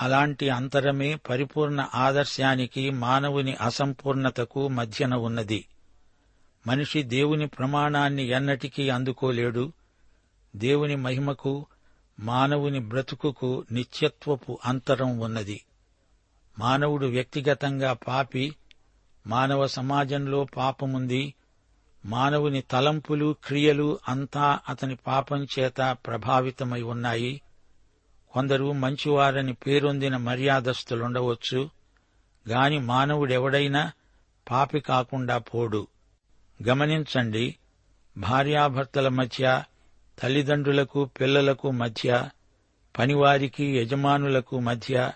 అలాంటి 0.02 0.50
అంతరమే 0.50 1.16
పరిపూర్ణ 1.16 1.88
ఆదర్శానికి 1.96 2.90
మానవుని 2.90 3.54
అసంపూర్ణతకు 3.54 4.68
మధ్యన 4.68 5.16
ఉన్నది. 5.16 5.66
మనిషి 6.68 7.04
దేవుని 7.04 7.48
ప్రమాణాన్ని 7.48 8.24
ఎన్నటికీ 8.24 8.90
అందుకోలేడు. 8.90 9.74
దేవుని 10.56 10.96
మహిమకు 10.96 11.66
మానవుని 12.20 12.80
బ్రతుకుకు 12.80 13.66
నిత్యత్వపు 13.72 14.60
అంతరం 14.66 15.20
ఉన్నది. 15.20 15.66
మానవుడు 16.60 17.06
వ్యక్తిగతంగా 17.06 17.94
పాపి 17.94 18.56
మానవ 19.28 19.68
సమాజంలో 19.68 20.44
పాపముంది 20.44 21.34
మానవుని 22.06 22.62
తలంపులు 22.62 23.36
క్రియలు 23.46 24.00
అంతా 24.08 24.60
అతని 24.70 24.96
పాపం 24.96 25.48
చేత 25.60 25.98
ప్రభావితమై 26.08 26.82
ఉన్నాయి. 26.82 27.42
కొందరు 28.32 28.72
మంచివారని 28.72 29.54
పేరొందిన 29.54 30.18
మర్యాదస్తులుండవచ్చు 30.18 31.70
గాని 32.50 32.80
మానవుడెవడైనా 32.80 33.92
పాపి 34.52 34.80
కాకుండా 34.80 35.38
పోడు. 35.38 35.88
గమనించండి 36.68 37.56
భార్యాభర్తల 38.18 39.08
మధ్య 39.08 39.64
తల్లిదండ్రులకు 40.20 41.06
పిల్లలకు 41.06 41.72
మధ్య 41.72 42.30
పనివారికి 43.00 43.78
యజమానులకు 43.78 44.60
మధ్య 44.60 45.12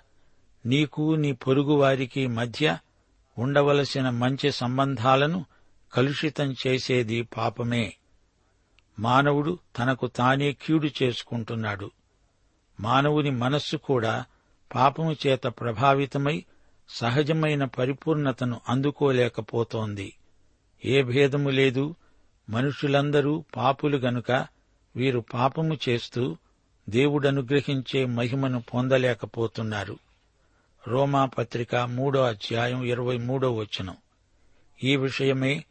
నీకు 0.65 1.15
నీ 1.15 1.31
పొరుగువారికి 1.31 2.27
మధ్య 2.27 2.77
ఉండవలసిన 3.37 4.09
మంచి 4.09 4.51
సంబంధాలను 4.51 5.45
కలుషితం 5.93 6.55
చేసేది 6.67 7.21
పాపమే. 7.21 7.93
మానవుడు 8.99 9.59
తనకు 9.79 10.07
తానే 10.07 10.53
కీడు 10.53 11.03
చేసుకుంటున్నాడు. 11.03 11.91
మానవుని 12.79 13.31
మనస్సు 13.31 13.77
కూడా 13.77 14.25
పాపము 14.75 15.15
చేత 15.27 15.41
ప్రభావితమై 15.47 16.45
సహజమైన 16.89 17.65
పరిపూర్ణతను 17.65 18.61
అందుకోలేకపోతోంది. 18.69 20.13
ఏ 20.85 21.01
భేదము 21.01 21.49
లేదు. 21.49 21.95
మనుషులందరూ 22.49 23.43
పాపులు 23.57 23.97
గనుక 23.97 24.47
వీరు 24.95 25.23
పాపము 25.33 25.77
చేస్తూ 25.89 26.37
దేవుడనుగ్రహించే 26.89 28.05
మహిమను 28.05 28.61
పొందలేకపోతున్నారు. 28.73 29.99
రోమా 30.87 31.25
పత్రిక 31.25 31.75
మూడో 31.75 32.23
అధ్యాయం 32.23 32.83
ఇరవై 32.83 33.17
మూడో 33.17 33.51
వచనం. 33.51 33.97
ఈ 34.83 34.95
విషయమే 34.95 35.65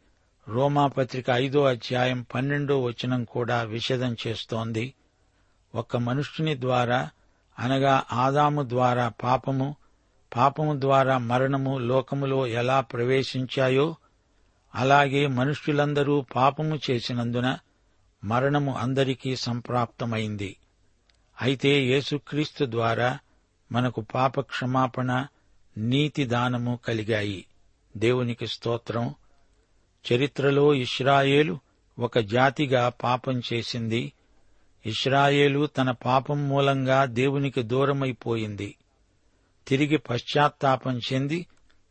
రోమా 0.49 0.87
పత్రిక 0.87 1.29
ఐదో 1.29 1.63
అధ్యాయం 1.63 2.25
పన్నెండో 2.35 2.81
వచనం 2.81 3.23
కూడా 3.23 3.61
విషదం 3.61 4.15
చేస్తోంది. 4.27 4.93
ఒక్క 5.75 5.97
మనుష్యుని 5.97 6.61
ద్వారా 6.61 7.09
అనగా 7.59 8.03
ఆదాము 8.13 8.69
ద్వారా 8.69 9.09
పాపము 9.09 9.75
పాపము 10.35 10.81
ద్వారా 10.81 11.17
మరణము 11.17 11.77
లోకములో 11.77 12.47
ఎలా 12.47 12.81
ప్రవేశించాయో 12.81 13.95
అలాగే 14.75 15.27
మనుష్యులందరూ 15.27 16.25
పాపము 16.35 16.79
చేసినందున 16.91 17.57
మరణము 18.23 18.77
అందరికీ 18.77 19.35
సంప్రాప్తమైంది. 19.35 20.57
అయితే 21.41 21.81
యేసుక్రీస్తు 21.81 22.65
ద్వారా 22.65 23.19
మనకు 23.71 24.01
పాప 24.01 24.39
క్షమాపణ 24.39 25.25
నీతి 25.77 26.25
దానము 26.25 26.79
కలిగాయి. 26.87 27.45
దేవునికి 27.97 28.47
స్తోత్రం. 28.47 29.15
చరిత్రలో 30.13 30.73
ఇష్రాయేలు 30.73 31.59
ఒక 31.99 32.19
జాతిగా 32.19 32.89
పాపం 32.89 33.41
చేసింది. 33.53 34.13
ఇష్రాయేలు 34.85 35.65
తన 35.65 35.91
పాపం 35.91 36.49
మూలంగా 36.49 37.05
దేవునికి 37.05 37.63
దూరమైపోయింది. 37.63 38.75
తిరిగి 39.67 39.97
పశ్చాత్తాపం 39.97 40.99
చెంది 41.13 41.47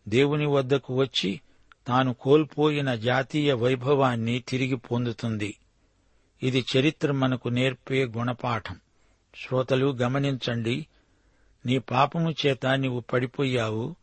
దేవుని 0.08 0.46
వద్దకు 0.46 0.94
వచ్చి 0.94 1.40
తాను 1.86 2.14
కోల్పోయిన 2.14 2.94
జాతీయ 2.94 3.52
వైభవాన్ని 3.52 4.44
తిరిగి 4.48 4.76
పొందుతుంది. 4.76 5.58
ఇది 6.42 6.64
చరిత్ర 6.76 7.12
మనకు 7.12 7.48
నేర్పే 7.48 8.04
గుణపాఠం. 8.04 8.76
శ్రోతలు 9.36 9.86
గమనించండి 9.86 10.86
నీ 11.66 11.78
పాపము 11.78 12.34
చేత 12.46 12.66
నీవు 12.66 13.00
పడిపోయావు 13.00 13.96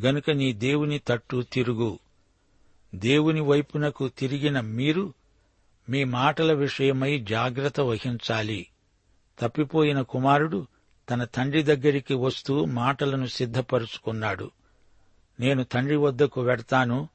గనుక 0.00 0.30
నీ 0.30 0.52
దేవుని 0.52 0.98
తట్టు 0.98 1.44
తిరుగు. 1.52 1.98
దేవుని 2.94 3.40
వైపునకు 3.40 4.08
తిరిగిన 4.08 4.60
మీరు 4.60 5.14
మీ 5.88 6.04
మాటల 6.04 6.52
విషయమై 6.52 7.18
జాగ్రత్త 7.18 7.80
వహించాలి. 7.80 8.66
తప్పిపోయిన 9.40 10.00
కుమారుడు 10.00 10.66
తన 11.10 11.24
తండ్రి 11.24 11.62
దగ్గరికి 11.62 12.14
వస్తూ 12.14 12.64
మాటలను 12.64 13.26
సిద్ధపరుచుకున్నాడు. 13.26 14.50
నేను 15.40 15.64
తండ్రి 15.64 15.96
వద్దకు 15.96 16.40
వెడతాను 16.40 17.08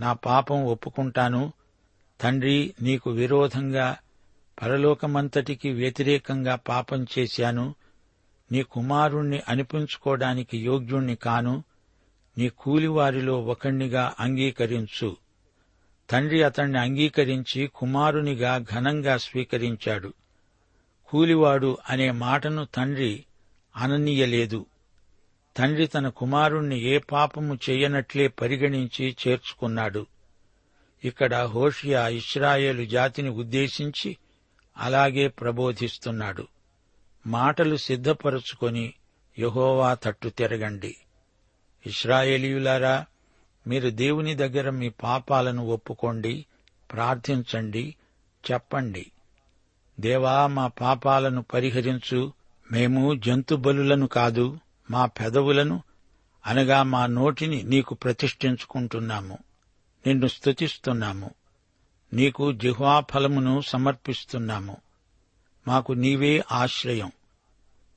నా 0.00 0.12
పాపం 0.12 0.64
ఒప్పుకుంటాను 0.64 1.52
తండ్రి 2.20 2.74
నీకు 2.82 3.10
విరోధంగా 3.10 3.96
పరలోకమంతటికి 4.62 5.70
వ్యతిరేకంగా 5.72 6.56
పాపం 6.56 7.06
చేశాను 7.18 7.74
నీ 8.52 8.62
కుమారుణ్ణి 8.62 9.42
అనిపించుకోవడానికి 9.48 10.58
యోగ్యుణ్ణి 10.58 11.16
కాను 11.16 11.64
నీ 12.38 12.48
కూలివారిలో 12.48 13.40
ఒకణ్ణిగా 13.42 14.14
అంగీకరించు. 14.20 15.16
తండ్రి 16.10 16.42
అతణ్ణి 16.42 16.78
అంగీకరించి 16.78 17.66
కుమారునిగా 17.66 18.64
ఘనంగా 18.74 19.16
స్వీకరించాడు. 19.16 20.12
కూలివాడు 21.04 21.78
అనే 21.90 22.10
మాటను 22.10 22.64
తండ్రి 22.64 23.24
అననీయలేదు. 23.76 24.66
తండ్రి 25.56 25.86
తన 25.86 26.08
కుమారుణ్ణి 26.08 26.80
ఏ 26.80 26.98
పాపము 26.98 27.58
చేయనట్లే 27.70 28.28
పరిగణించి 28.28 29.16
చేర్చుకున్నాడు. 29.28 30.06
ఇక్కడ 31.04 31.34
హోషియా 31.34 32.08
ఇస్రాయేలు 32.08 32.84
జాతిని 32.84 33.28
ఉద్దేశించి 33.28 34.16
అలాగే 34.76 35.28
ప్రబోధిస్తున్నాడు. 35.28 36.48
మాటలు 37.26 37.76
సిద్ధపరుచుకొని 37.76 38.94
యహోవా 39.38 39.94
తట్టు 39.94 40.28
తిరగండి. 40.28 40.96
ఇస్రాయేలీయులారా 41.86 43.06
మీరు 43.66 43.90
దేవుని 43.90 44.34
దగ్గర 44.34 44.70
మీ 44.70 44.88
పాపాలను 44.88 45.66
ఒప్పుకోండి 45.66 46.46
ప్రార్థించండి 46.92 47.94
చెప్పండి. 48.52 49.10
దేవా 50.00 50.46
మా 50.46 50.66
పాపాలను 50.66 51.42
పరిహరించు 51.42 52.32
మేము 52.72 53.14
జంతుబలులను 53.14 54.06
కాదు 54.06 54.58
మా 54.90 55.06
పెదవులను 55.06 55.82
అనగా 56.46 56.82
మా 56.82 57.06
నోటిని 57.06 57.62
నీకు 57.62 57.94
ప్రతిష్ఠించుకుంటున్నాము. 57.94 59.38
నిన్ను 60.06 60.26
స్తుతిస్తున్నాము. 60.26 61.30
నీకు 62.12 62.52
జిహ్వాఫలమును 62.52 63.60
సమర్పిస్తున్నాము. 63.60 64.76
మాకు 65.68 65.92
నీవే 65.92 66.44
ఆశ్రయం. 66.52 67.12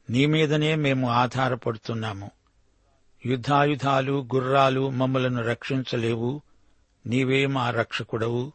నీ 0.09 0.25
మీదనే 0.25 0.75
మేము 0.75 1.09
ఆధారపడుతున్నాము. 1.09 2.31
యుద్ధాయుధాలు 3.25 4.27
గుర్రాలు 4.35 4.89
మమ్మలను 4.89 5.43
రక్షించలేవు. 5.43 6.41
నీవే 7.05 7.45
మా 7.45 7.69
రక్షకుడవు. 7.69 8.51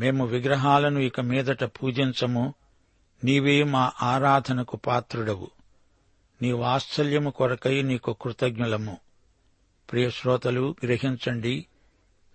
మేము 0.00 0.26
విగ్రహాలను 0.26 0.98
ఇక 0.98 1.20
మీదట 1.20 1.64
పూజించము. 1.64 2.54
నీవే 3.24 3.62
మా 3.62 3.92
ఆరాధనకు 4.02 4.76
పాత్రుడవు. 4.76 5.50
నీ 6.42 6.52
వాత్సల్యము 6.52 7.30
కొరకై 7.30 7.82
నీకు 7.82 8.16
కృతజ్ఞులము. 8.22 8.96
ప్రియశ్రోతలు 9.92 10.76
గ్రహించండి 10.84 11.66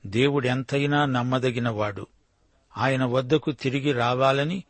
దేవుడెంతైనా 0.06 1.06
నమ్మదగినవాడు. 1.06 2.08
ఆయన 2.78 3.06
వద్దకు 3.06 3.52
తిరిగి 3.52 3.92
రావాలని 3.92 4.64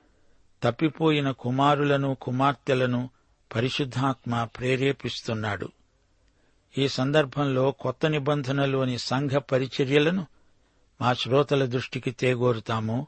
తప్పిపోయిన 0.63 1.31
కుమారులను 1.31 2.17
కుమార్తెలను 2.21 3.09
పరిశుద్ధాత్మ 3.55 4.43
ప్రేరేపిస్తున్నాడు. 4.43 5.69
ఈ 6.77 6.87
సందర్భంలో 6.87 7.71
కొత్త 7.71 8.05
నిబంధనలోని 8.05 8.97
సంఘ 8.97 9.31
పరిచర్యలను 9.31 10.27
మా 11.01 11.13
శ్రోతల 11.13 11.65
దృష్టికి 11.65 12.11
తేగోరుతాము. 12.11 13.07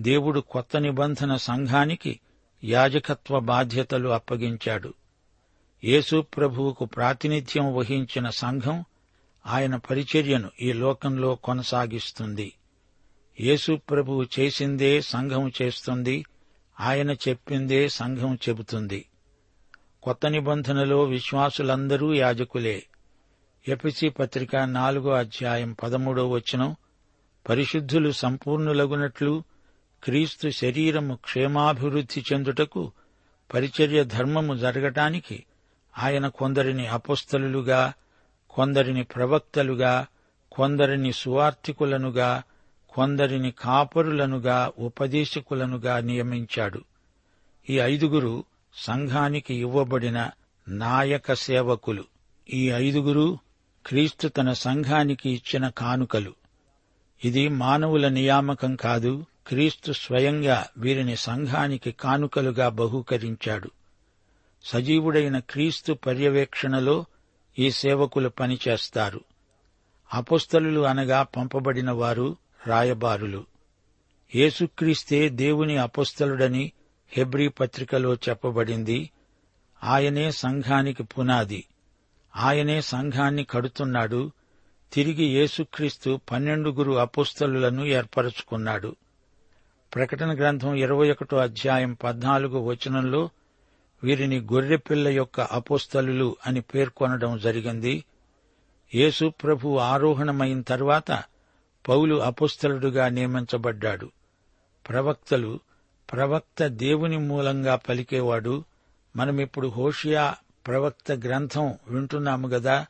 దేవుడు 0.00 0.40
కొత్త 0.40 0.76
నిబంధన 0.76 1.36
సంఘానికి 1.36 2.20
యాజకత్వ 2.64 3.40
బాధ్యతలు 3.40 4.08
అప్పగించాడు. 4.08 4.94
యేసు 5.84 6.20
ప్రభువుకు 6.20 6.84
ప్రాతినిధ్యం 6.84 7.74
వహించిన 7.74 8.30
సంఘం 8.30 8.84
ఆయన 9.46 9.76
పరిచర్యను 9.76 10.50
ఈ 10.60 10.72
లోకంలో 10.72 11.34
కొనసాగిస్తుంది. 11.34 12.52
యేసు 13.40 13.80
ప్రభువు 13.90 14.26
చేసిందే 14.38 15.00
సంఘం 15.00 15.52
చేస్తుంది. 15.62 16.24
ఆయన 16.80 17.10
చెప్పిందే 17.10 17.88
సంఘం 17.88 18.38
చెబుతుంది. 18.48 19.04
కొత్త 20.06 20.26
నిబంధనలో 20.26 21.02
విశ్వాసులందరూ 21.02 22.14
యాజకులే. 22.14 22.82
ఎపిసి 23.68 24.08
పత్రిక 24.08 24.56
నాలుగో 24.56 25.10
అధ్యాయం 25.10 25.72
పదమూడో 25.82 26.28
వచనం 26.28 26.76
పరిశుద్ధులు 27.48 28.10
సంపూర్ణులగునట్లు 28.10 29.42
క్రీస్తు 30.04 30.48
శరీరము 30.48 31.14
క్షేమాభివృద్ధి 31.14 32.24
చెందుటకు 32.32 32.92
పరిచర్య 33.54 34.04
ధర్మము 34.04 34.54
జరగటానికి 34.54 35.44
ఆయన 35.98 36.28
కొందరిని 36.28 36.86
అపుస్తలులుగా 36.86 37.92
కొందరిని 38.50 39.04
ప్రవక్తలుగా 39.04 40.06
కొందరిని 40.52 41.12
సువార్థికులనుగా 41.12 42.42
కొందరిని 42.88 43.50
కాపరులనుగా 43.50 44.72
ఉపదేశకులనుగా 44.78 46.00
నియమించాడు. 46.00 46.84
ఈ 47.70 47.78
ఐదుగురు 47.78 48.44
సంఘానికి 48.76 49.54
ఇవ్వబడిన 49.54 50.30
నాయక 50.68 51.32
సేవకులు. 51.32 52.04
ఈ 52.52 52.70
ఐదుగురు 52.70 53.38
క్రీస్తు 53.86 54.28
తన 54.28 54.52
సంఘానికి 54.52 55.30
ఇచ్చిన 55.30 55.68
కానుకలు. 55.68 56.34
ఇది 57.24 57.48
మానవుల 57.48 58.08
నియామకం 58.08 58.76
కాదు 58.76 59.26
క్రీస్తు 59.46 59.92
స్వయంగా 59.92 60.66
వీరిని 60.78 61.16
సంఘానికి 61.16 61.92
కానుకలుగా 61.92 62.68
బహూకరించాడు. 62.68 63.70
సజీవుడైన 64.64 65.38
క్రీస్తు 65.38 65.92
పర్యవేక్షణలో 65.92 67.04
ఈ 67.58 67.70
సేవకులు 67.70 68.28
పనిచేస్తారు. 68.28 69.20
అపుస్తలు 70.14 70.80
అనగా 70.80 71.22
పంపబడిన 71.22 71.90
వారు 71.90 72.36
రాయబారులు. 72.66 73.46
యేసుక్రీస్తే 74.34 75.28
దేవుని 75.28 75.76
అపుస్తలుడని 75.76 76.72
హెబ్రీ 77.08 77.48
పత్రికలో 77.48 78.14
చెప్పబడింది 78.14 79.10
ఆయనే 79.84 80.30
సంఘానికి 80.30 81.02
పునాది 81.02 81.64
ఆయనే 82.36 82.80
సంఘాన్ని 82.80 83.44
కడుతున్నాడు 83.44 84.30
తిరిగి 84.92 85.24
యేసుక్రీస్తు 85.24 86.20
పన్నెండుగురు 86.32 86.92
అపుస్తలులను 86.92 87.84
ఏర్పరచుకున్నాడు. 87.84 88.96
ప్రకటన 89.94 90.36
గ్రంథం 90.36 90.74
ఇరవై 90.74 91.10
ఒకటో 91.10 91.36
అధ్యాయం 91.36 91.94
పద్నాలుగు 91.94 92.58
వచనంలో 92.58 93.30
వీరిని 94.04 94.40
గొర్రెపిల్ల 94.40 95.08
యొక్క 95.08 95.40
అపోస్తలులు 95.40 96.36
అని 96.46 96.60
పేర్కొనడం 96.60 97.38
జరిగింది. 97.38 98.04
యేసు 98.94 99.32
ప్రభు 99.42 99.76
ఆరోహణమైన 99.76 100.60
తర్వాత 100.60 101.22
పౌలు 101.88 102.14
అపుస్తలుడుగా 102.16 103.08
నియమించబడ్డాడు. 103.08 104.10
ప్రవక్తలు 104.88 105.60
ప్రవక్త 106.12 106.66
దేవుని 106.66 107.16
మూలంగా 107.16 107.76
పలికేవాడు. 107.76 108.64
మనమిప్పుడు 109.16 109.68
హోషియా 109.68 110.34
ప్రవక్త 110.66 111.12
గ్రంథం 111.12 111.78
వింటున్నాము 111.88 112.48
గదా. 112.48 112.86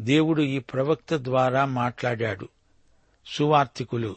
దేవుడు 0.00 0.42
ఈ 0.42 0.58
ప్రవక్త 0.58 1.14
ద్వారా 1.14 1.64
మాట్లాడాడు. 1.64 2.48
సువార్తికులు 3.26 4.16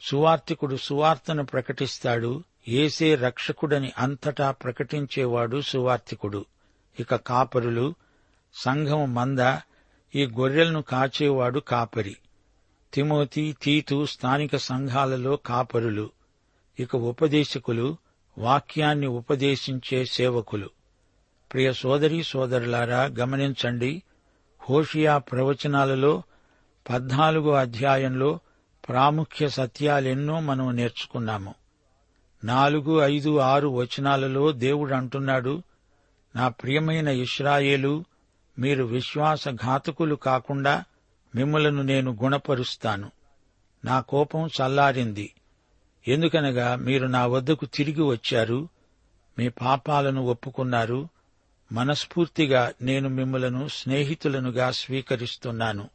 సువార్తికుడు 0.00 0.76
సువార్తను 0.76 1.44
ప్రకటిస్తాడు. 1.44 2.44
ఏసే 2.68 3.14
రక్షకుడని 3.14 3.92
అంతటా 3.98 4.50
ప్రకటించేవాడు 4.50 5.60
సువార్తికుడు 5.60 6.44
ఇక 7.00 7.16
కాపరులు. 7.16 7.94
సంఘం 8.54 9.14
మంద. 9.14 9.56
ఈ 10.14 10.26
గొర్రెలను 10.26 10.82
కాచేవాడు 10.82 11.60
కాపరి. 11.60 12.16
తిమోతి 12.94 13.56
తీతు 13.62 14.06
స్థానిక 14.06 14.56
సంఘాలలో 14.56 15.36
కాపరులు. 15.36 16.10
ఇక 16.78 16.96
ఉపదేశకులు 16.96 17.96
వాక్యాన్ని 18.38 19.06
ఉపదేశించే 19.06 20.04
సేవకులు. 20.04 20.70
ప్రియ 21.52 21.72
సోదరి 21.72 22.22
సోదరులారా 22.22 23.04
గమనించండి 23.04 24.02
హోషియా 24.70 25.18
ప్రవచనాలలో 25.18 26.22
పద్నాలుగో 26.90 27.52
అధ్యాయంలో 27.52 28.38
ప్రాముఖ్య 28.88 29.48
సత్యాలెన్నో 29.48 30.40
మనం 30.40 30.76
నేర్చుకున్నాము. 30.76 31.54
నాలుగు 32.44 33.00
ఐదు 33.00 33.38
ఆరు 33.38 33.68
వచనాలలో 33.68 34.52
దేవుడు 34.52 34.94
అంటున్నాడు 34.94 35.62
నా 36.36 36.48
ప్రియమైన 36.48 37.08
ఇస్రాయేలు 37.08 38.04
మీరు 38.58 38.84
విశ్వాసఘాతకులు 38.84 40.14
కాకుండా 40.14 40.84
మిమ్మలను 41.34 41.82
నేను 41.82 42.18
గుణపరుస్తాను. 42.22 43.10
నా 43.84 44.00
కోపం 44.00 44.46
చల్లారింది. 44.46 45.32
ఎందుకనగా 46.08 46.76
మీరు 46.76 47.06
నా 47.06 47.26
వద్దకు 47.26 47.66
తిరిగి 47.66 48.02
వచ్చారు 48.02 48.68
మీ 49.38 49.48
పాపాలను 49.48 50.22
ఒప్పుకున్నారు 50.22 51.08
మనస్ఫూర్తిగా 51.72 52.72
నేను 52.82 53.08
మిమ్మలను 53.08 53.68
స్నేహితులనుగా 53.68 54.70
స్వీకరిస్తున్నాను. 54.70 55.88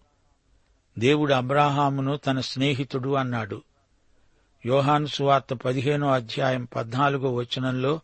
దేవుడు 1.00 1.34
అబ్రాహామును 1.34 2.18
తన 2.18 2.40
స్నేహితుడు 2.40 3.14
అన్నాడు. 3.14 3.62
యోహాను 4.66 5.06
సువార్త 5.06 5.54
పదిహేనో 5.54 6.12
అధ్యాయం 6.12 6.68
పద్నాలుగో 6.76 7.34
వచనంలో 7.34 8.00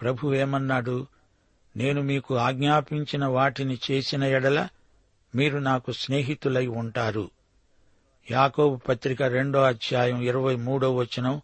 ప్రభు 0.00 0.34
ఏమన్నాడు? 0.34 1.06
నేను 1.76 2.02
మీకు 2.02 2.36
ఆజ్ఞాపించిన 2.36 3.24
వాటిని 3.24 3.78
చేసిన 3.90 4.24
ఎడల 4.24 4.68
మీరు 5.34 5.58
నాకు 5.58 5.92
స్నేహితులై 5.92 6.66
ఉంటారు. 6.66 7.30
యాకోబు 8.30 8.76
పత్రిక 8.76 9.22
రెండో 9.22 9.62
అధ్యాయం 9.62 10.20
ఇరవై 10.20 10.56
మూడో 10.56 10.94
వచనం 10.94 11.40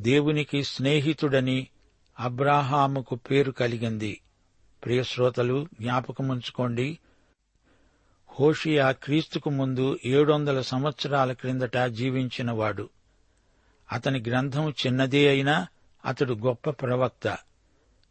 దేవునికి 0.00 0.64
స్నేహితుడని 0.64 1.68
అబ్రాహాముకు 2.20 3.14
పేరు 3.14 3.50
కలిగింది. 3.50 4.20
ప్రియశ్రోతలు 4.84 5.66
జ్ఞాపకముంచుకోండి 5.80 6.98
హోషియా 8.40 8.90
క్రీస్తుకు 8.90 9.50
ముందు 9.50 9.98
ఏడు 10.04 10.32
వందల 10.32 10.60
సంవత్సరాల 10.60 11.32
క్రిందట 11.32 11.78
జీవించినవాడు. 11.78 12.88
అతని 13.92 14.24
గ్రంథం 14.28 14.70
చిన్నదే 14.70 15.28
అయినా 15.28 15.66
అతడు 16.04 16.34
గొప్ప 16.34 16.70
ప్రవక్త. 16.70 17.38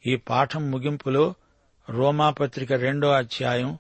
ఈ 0.06 0.16
పాఠం 0.16 0.72
ముగింపులో 0.72 1.34
రోమాపత్రిక 1.90 2.74
రెండో 2.74 3.12
అధ్యాయం 3.12 3.78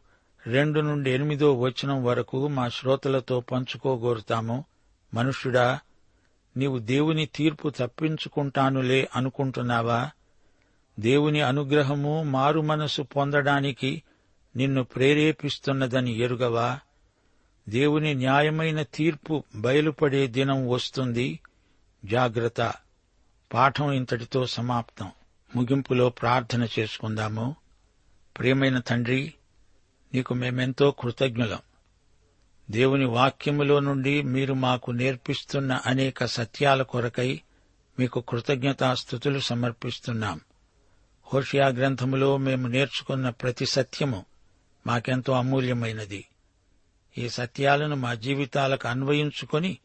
రెండు 0.47 0.79
నుండి 0.79 1.11
ఎనిమిదో 1.11 1.59
వచనం 1.59 2.03
వరకు 2.03 2.47
మా 2.47 2.69
శ్రోతలతో 2.69 3.39
పంచుకోగోరుతాము. 3.39 4.65
మనుష్యుడా 5.13 5.79
నీవు 6.57 6.79
దేవుని 6.79 7.25
తీర్పు 7.25 7.69
తప్పించుకుంటానులే 7.69 9.09
అనుకుంటున్నావా? 9.15 10.09
దేవుని 10.99 11.41
అనుగ్రహము 11.41 12.23
మారు 12.23 12.61
మనసు 12.61 13.01
పొందడానికి 13.01 14.03
నిన్ను 14.55 14.83
ప్రేరేపిస్తున్నదని 14.83 16.11
ఎరుగవా? 16.11 16.79
దేవుని 17.69 18.13
న్యాయమైన 18.13 18.81
తీర్పు 18.81 19.43
బయలుపడే 19.55 20.27
దినం 20.27 20.69
వస్తుంది. 20.69 21.39
జాగ్రత్త. 22.05 22.73
పాఠం 23.53 23.91
ఇంతటితో 23.91 24.45
సమాప్తం. 24.45 25.11
ముగింపులో 25.55 26.09
ప్రార్థన 26.09 26.67
చేసుకుందాము. 26.79 27.55
ప్రియమైన 28.39 28.79
తండ్రి 28.79 29.33
నీకు 30.13 30.33
మేమెంతో 30.33 30.91
కృతజ్ఞులం. 30.91 31.59
దేవుని 32.71 33.05
వాక్యములో 33.05 33.79
నుండి 33.79 34.21
మీరు 34.21 34.53
మాకు 34.53 34.91
నేర్పిస్తున్న 34.91 35.79
అనేక 35.85 36.25
సత్యాల 36.25 36.81
కొరకై 36.81 37.41
మీకు 37.99 38.21
కృతజ్ఞతాస్థుతులు 38.21 39.39
సమర్పిస్తున్నాం. 39.39 40.39
హోషియా 41.33 41.67
గ్రంథములో 41.67 42.37
మేము 42.37 42.67
నేర్చుకున్న 42.67 43.29
ప్రతి 43.29 43.65
సత్యము 43.65 44.25
మాకెంతో 44.87 45.33
అమూల్యమైనది. 45.33 46.25
ఈ 47.17 47.29
సత్యాలను 47.29 47.95
మా 47.95 48.13
జీవితాలకు 48.13 48.87
అన్వయించుకొని 48.87 49.77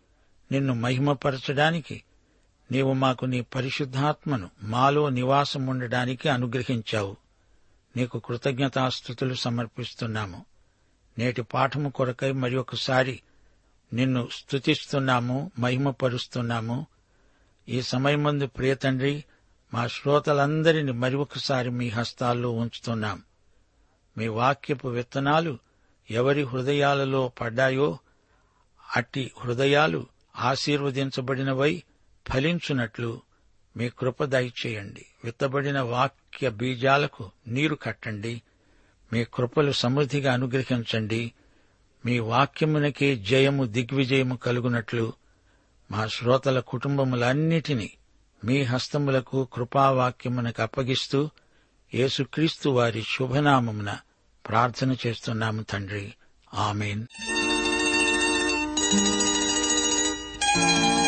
నిన్ను 0.53 0.75
మహిమపరచడానికి 0.75 2.03
నీవు 2.73 2.93
మాకు 2.93 3.25
నీ 3.25 3.41
పరిశుద్ధాత్మను 3.41 4.51
మాలో 4.63 5.09
నివాసం 5.09 5.67
ఉండడానికి 5.67 6.29
అనుగ్రహించావు. 6.29 7.17
నీకు 7.97 8.19
కృతజ్ఞతాస్థుతులు 8.19 9.35
సమర్పిస్తున్నాము. 9.35 10.45
నేటి 11.19 11.43
పాఠము 11.43 11.91
కొరకై 11.91 12.33
మరి 12.33 12.57
ఒకసారి 12.57 13.21
నిన్ను 13.93 14.29
స్తుతిస్తున్నాము 14.33 15.53
మహిమపరుస్తున్నాము. 15.59 16.87
ఈ 17.69 17.83
సమయం 17.83 18.23
ముందు 18.23 18.47
ప్రియతండ్రి 18.47 19.25
మా 19.75 19.87
శ్రోతలందరిని 19.87 20.93
మరి 20.93 21.17
ఒకసారి 21.17 21.71
మీ 21.71 21.89
హస్తాల్లో 21.89 22.51
ఉంచుతున్నాం. 22.51 23.23
మీ 24.19 24.29
వాక్యపు 24.29 24.89
విత్తనాలు 24.89 25.59
ఎవరి 26.11 26.43
హృదయాలలో 26.43 27.29
పడ్డాయో 27.29 27.99
అట్టి 28.97 29.33
హృదయాలు 29.41 30.07
ఆశీర్వదించబడినవై 30.37 31.83
ఫలించునట్లు 32.33 33.23
మీ 33.77 33.89
కృప 33.89 34.25
దయచేయండి. 34.25 35.07
విత్తబడిన 35.25 35.81
వాక్య 35.81 36.51
బీజాలకు 36.51 37.31
నీరు 37.47 37.75
కట్టండి. 37.75 38.43
మీ 39.13 39.25
కృపలు 39.25 39.73
సమృద్ధిగా 39.73 40.33
అనుగ్రహించండి. 40.33 41.33
మీ 42.07 42.19
వాక్యమునకే 42.19 43.17
జయము 43.17 43.65
దిగ్విజయము 43.65 44.37
కలుగునట్లు 44.37 45.13
మా 45.91 46.07
శ్రోతల 46.07 46.61
కుటుంబములన్నిటినీ 46.61 47.93
మీ 48.45 48.63
హస్తములకు 48.63 49.49
కృపావాక్యమునకు 49.53 50.63
అప్పగిస్తూ 50.63 51.31
యేసుక్రీస్తు 51.95 52.69
వారి 52.69 53.03
శుభనామమున 53.03 53.97
ప్రార్థన 54.49 54.97
చేస్తున్నాము 55.07 55.63
తండ్రి. 55.63 56.15
ఆమెన్. 56.55 57.07
వేళాయనే 60.59 61.08